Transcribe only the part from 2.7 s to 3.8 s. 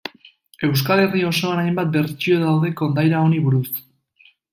kondaira honi buruz.